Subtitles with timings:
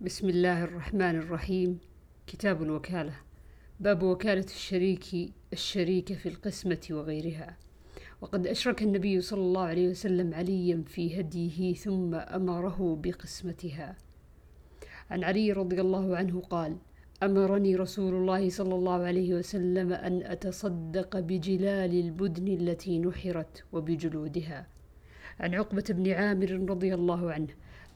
[0.00, 1.78] بسم الله الرحمن الرحيم
[2.26, 3.12] كتاب الوكالة
[3.80, 7.56] باب وكالة الشريك الشريك في القسمة وغيرها
[8.20, 13.96] وقد أشرك النبي صلى الله عليه وسلم عليا في هديه ثم أمره بقسمتها
[15.10, 16.76] عن علي رضي الله عنه قال
[17.22, 24.66] أمرني رسول الله صلى الله عليه وسلم أن أتصدق بجلال البدن التي نحرت وبجلودها
[25.40, 27.48] عن عقبة بن عامر رضي الله عنه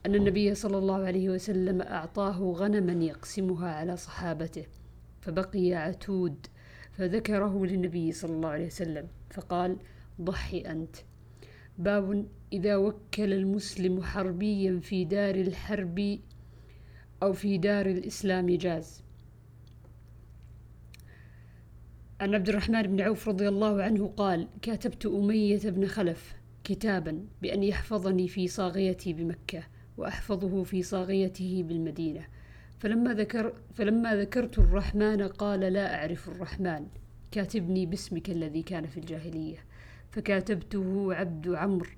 [0.07, 4.67] أن النبي صلى الله عليه وسلم أعطاه غنما يقسمها على صحابته
[5.21, 6.47] فبقي عتود
[6.93, 9.77] فذكره للنبي صلى الله عليه وسلم فقال
[10.21, 10.97] ضحي أنت.
[11.79, 16.19] باب إذا وكل المسلم حربيا في دار الحرب
[17.23, 19.03] أو في دار الإسلام جاز.
[22.21, 27.63] عن عبد الرحمن بن عوف رضي الله عنه قال كاتبت أمية بن خلف كتابا بأن
[27.63, 29.63] يحفظني في صاغيتي بمكة
[30.01, 32.27] وأحفظه في صاغيته بالمدينة.
[32.79, 36.87] فلما, ذكر فلما ذكرت الرحمن قال لا أعرف الرحمن
[37.33, 39.59] كاتبني باسمك الذي كان في الجاهلية.
[40.11, 41.91] فكاتبته عبد عمرو.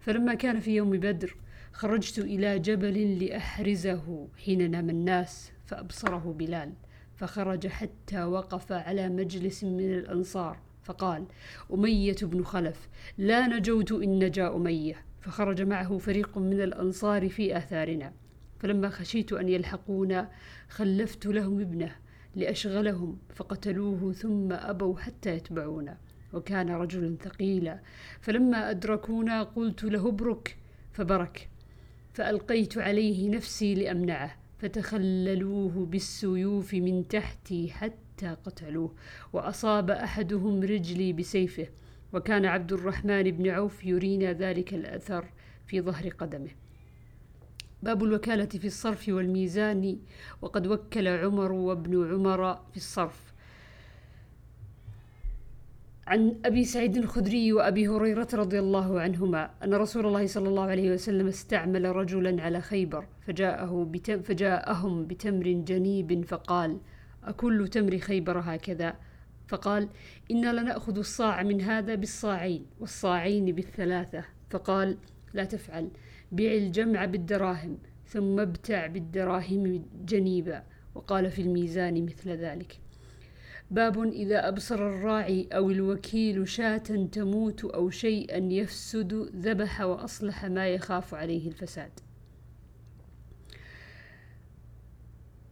[0.00, 1.36] فلما كان في يوم بدر
[1.72, 6.72] خرجت إلى جبل لأحرزه حين نام الناس فأبصره بلال.
[7.16, 11.24] فخرج حتى وقف على مجلس من الأنصار فقال
[11.72, 15.11] أمية بن خلف لا نجوت إن نجا أمية.
[15.22, 18.12] فخرج معه فريق من الأنصار في آثارنا.
[18.58, 20.30] فلما خشيت أن يلحقونا
[20.68, 21.96] خلفت لهم ابنه
[22.36, 25.98] لأشغلهم فقتلوه ثم أبوا حتى يتبعونا
[26.32, 27.80] وكان رجلا ثقيلا
[28.20, 30.56] فلما أدركونا قلت له ابرك.
[30.92, 31.48] فبرك.
[32.14, 34.36] فألقيت عليه نفسي لأمنعه.
[34.58, 38.94] فتخللوه بالسيوف من تحتي حتى قتلوه.
[39.32, 41.66] وأصاب أحدهم رجلي بسيفه.
[42.12, 45.24] وكان عبد الرحمن بن عوف يرينا ذلك الأثر
[45.66, 46.50] في ظهر قدمه.
[47.82, 49.98] باب الوكالة في الصرف والميزان
[50.42, 53.32] وقد وكل عمر وابن عمر في الصرف.
[56.06, 60.92] عن أبي سعيد الخدري وأبي هريرة رضي الله عنهما أن رسول الله صلى الله عليه
[60.92, 66.78] وسلم استعمل رجلا على خيبر فجاءه بتم فجاءهم بتمر جنيب فقال
[67.24, 68.94] أكل تمر خيبر هكذا؟
[69.48, 69.88] فقال
[70.30, 74.24] إنا لنأخذ الصاع من هذا بالصاعين والصاعين بالثلاثة.
[74.50, 74.96] فقال
[75.34, 75.88] لا تفعل.
[76.32, 80.62] بيع الجمع بالدراهم ثم ابتع بالدراهم جنيبا.
[80.94, 82.78] وقال في الميزان مثل ذلك.
[83.70, 91.14] باب إذا أبصر الراعي أو الوكيل شاة تموت أو شيئا يفسد ذبح وأصلح ما يخاف
[91.14, 91.90] عليه الفساد.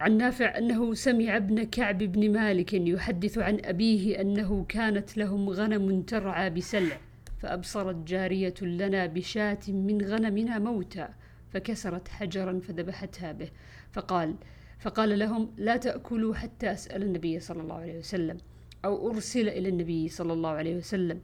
[0.01, 6.01] عن نافع أنه سمع ابن كعب بن مالك يحدث عن أبيه أنه كانت لهم غنم
[6.01, 6.97] ترعى بسلع
[7.39, 11.07] فأبصرت جارية لنا بشاة من غنمنا موتى
[11.49, 13.49] فكسرت حجرا فذبحتها به
[13.91, 14.35] فقال
[14.79, 18.37] فقال لهم لا تأكلوا حتى أسأل النبي صلى الله عليه وسلم
[18.85, 21.21] أو أرسل إلى النبي صلى الله عليه وسلم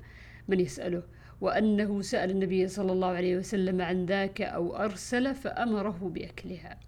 [0.48, 1.04] من يسأله؟
[1.42, 6.87] وأنه سأل النبي صلى الله عليه وسلم عن ذاك أو أرسل فأمره بأكلها.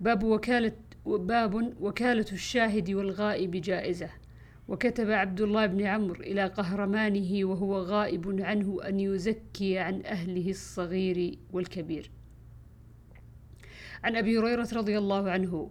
[0.00, 0.72] باب وكالة
[1.06, 4.10] باب وكالة الشاهد والغائب جائزة.
[4.68, 11.38] وكتب عبد الله بن عمرو إلى قهرمانه وهو غائب عنه أن يزكي عن أهله الصغير
[11.52, 12.10] والكبير.
[14.04, 15.70] عن أبي هريرة رضي الله عنه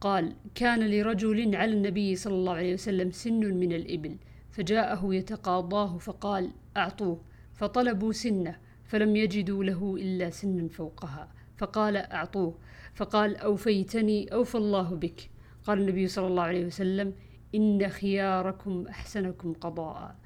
[0.00, 4.16] قال كان لرجل على النبي صلى الله عليه وسلم سن من الإبل
[4.50, 7.20] فجاءه يتقاضاه فقال أعطوه
[7.54, 11.39] فطلبوا سنة فلم يجدوا له إلا سنا فوقها.
[11.60, 12.54] فقال أعطوه
[12.94, 15.30] فقال أوفيتني أوفى الله بك.
[15.64, 17.14] قال النبي صلى الله عليه وسلم
[17.54, 20.16] إن خياركم أحسنكم قضاء.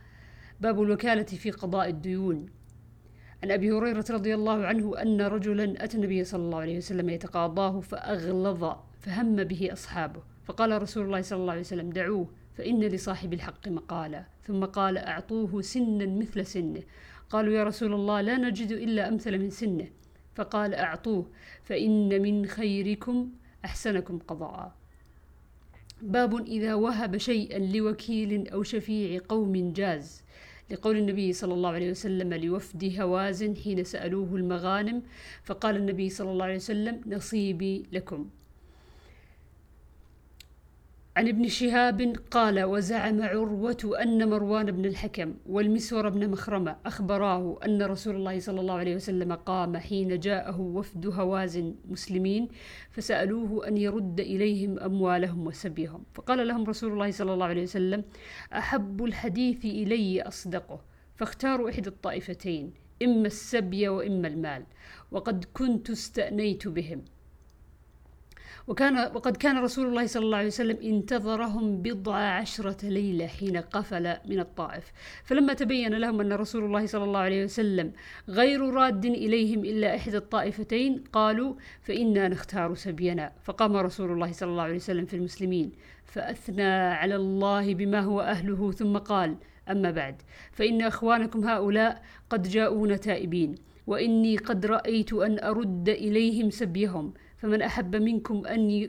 [0.60, 2.46] باب الوكالة في قضاء الديون.
[3.42, 7.80] عن أبي هريرة رضي الله عنه أن رجلا أتى النبي صلى الله عليه وسلم يتقاضاه
[7.80, 8.64] فأغلظ
[9.00, 10.22] فهم به أصحابه.
[10.44, 14.24] فقال رسول الله صلى الله عليه وسلم دعوه فإن لصاحب الحق مقالا.
[14.42, 16.82] ثم قال أعطوه سنا مثل سنه.
[17.30, 19.86] قالوا يا رسول الله لا نجد إلا أمثل من سنه.
[20.34, 21.26] فقال أعطوه
[21.62, 23.30] فإن من خيركم
[23.64, 24.72] أحسنكم قضاء.
[26.02, 30.22] باب إذا وهب شيئا لوكيل أو شفيع قوم جاز.
[30.70, 35.02] لقول النبي صلى الله عليه وسلم لوفد هوازن حين سألوه المغانم
[35.44, 38.28] فقال النبي صلى الله عليه وسلم نصيبي لكم.
[41.16, 47.82] عن ابن شهاب قال وزعم عروة أن مروان بن الحكم والمسور بن مخرمة أخبراه أن
[47.82, 52.48] رسول الله صلى الله عليه وسلم قام حين جاءه وفد هوازن مسلمين
[52.90, 56.04] فسألوه أن يرد إليهم أموالهم وسبيهم.
[56.14, 58.04] فقال لهم رسول الله صلى الله عليه وسلم
[58.52, 60.80] أحب الحديث إلي أصدقه
[61.16, 62.72] فاختاروا إحدى الطائفتين
[63.02, 64.64] إما السبي وإما المال
[65.10, 67.04] وقد كنت استأنيت بهم.
[68.68, 74.16] وكان وقد كان رسول الله صلى الله عليه وسلم انتظرهم بضع عشرة ليلة حين قفل
[74.26, 74.92] من الطائف.
[75.24, 77.92] فلما تبين لهم أن رسول الله صلى الله عليه وسلم
[78.28, 83.32] غير راد إليهم إلا إحدى الطائفتين قالوا فإنا نختار سبينا.
[83.42, 85.72] فقام رسول الله صلى الله عليه وسلم في المسلمين
[86.04, 89.36] فأثنى على الله بما هو أهله ثم قال
[89.70, 90.22] أما بعد
[90.52, 93.54] فإن أخوانكم هؤلاء قد جاءون تائبين
[93.86, 97.14] وإني قد رأيت أن أرد إليهم سبيهم.
[97.44, 98.88] فمن أحب منكم أن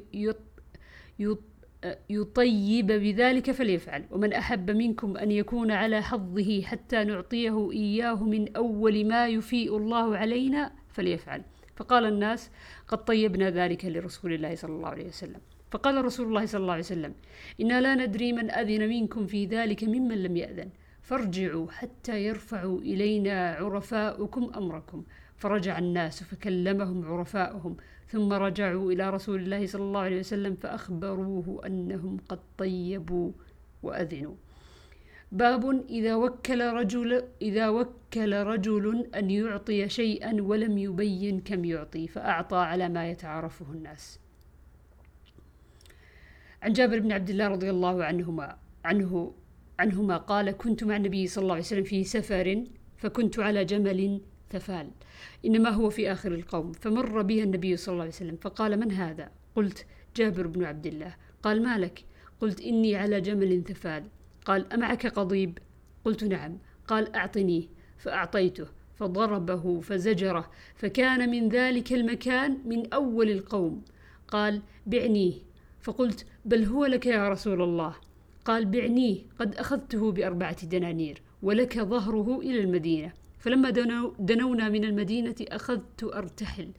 [2.10, 4.06] يطيب بذلك فليفعل.
[4.12, 10.18] ومن أحب منكم أن يكون على حظه حتى نعطيه إياه من أول ما يفيء الله
[10.18, 11.42] علينا فليفعل.
[11.75, 12.52] فقال الناس
[12.88, 15.42] قد طيبنا ذلك لرسول الله صلى الله عليه وسلم.
[15.72, 17.13] فقال رسول الله صلى الله عليه وسلم
[17.62, 20.69] إنا لا ندري من أذن منكم في ذلك ممن لم يأذن.
[21.06, 25.04] فارجعوا حتى يرفعوا إلينا عرفاؤكم أمركم.
[25.38, 32.18] فرجع الناس فكلمهم عرفاؤهم ثم رجعوا إلى رسول الله صلى الله عليه وسلم فأخبروه أنهم
[32.30, 33.31] قد طيبوا
[33.84, 34.36] وأذنوا.
[35.31, 38.86] باب إذا وكل رجل إذا وكل رجل
[39.16, 44.19] أن يعطي شيئا ولم يبين كم يعطي فأعطى على ما يتعارفه الناس.
[46.62, 49.34] عن جابر بن عبد الله رضي الله عنهما عنه
[49.80, 52.63] عنهما قال كنت مع النبي صلى الله عليه وسلم في سفر
[52.98, 54.89] فكنت على جمل ثفال
[55.45, 59.31] إنما هو في آخر القوم فمر بي النبي صلى الله عليه وسلم فقال من هذا؟
[59.56, 59.86] قلت
[60.16, 61.16] جابر بن عبد الله.
[61.44, 62.04] قال ما لك؟
[62.42, 64.04] قلت إني على جمل ثفال
[64.45, 65.57] قال أمعك قضيب؟
[66.06, 66.57] قلت نعم.
[66.88, 67.63] قال أعطنيه
[67.98, 73.81] فأعطيته فضربه فزجره فكان من ذلك المكان من أول القوم.
[74.28, 75.33] قال بعنيه
[75.81, 77.95] فقلت بل هو لك يا رسول الله.
[78.45, 83.13] قال بعنيه قد أخذته بأربعة دنانير ولك ظهره إلى المدينة.
[83.39, 86.71] فلما دنو دنونا من المدينة أخذت أرتحل.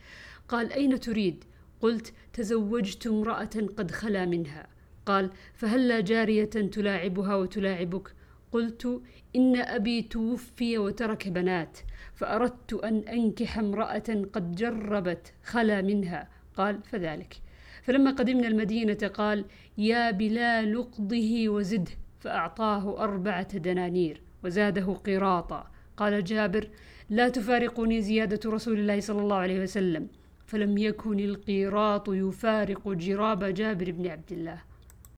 [0.49, 1.45] قال أين تريد؟
[1.81, 4.67] قلت تزوجت امرأة قد خلا منها.
[5.07, 8.15] قال فهلا جارية تلاعبها وتلاعبك؟
[8.53, 9.03] قلت
[9.37, 11.79] إن أبي توفي وترك بنات
[12.15, 16.29] فأردت أن أنكح امرأة قد جربت خلا منها.
[16.57, 17.46] قال فذلك.
[17.87, 19.45] فلما قدمنا المدينة قال
[19.79, 21.91] يا بلال اقضه وزده.
[22.21, 25.71] فأعطاه أربعة دنانير وزاده قراطا.
[25.97, 26.69] قال جابر
[27.11, 30.09] لا تفارقني زيادة رسول الله صلى الله عليه وسلم.
[30.47, 34.59] فلم يكن القيراط يفارق جراب جابر بن عبد الله.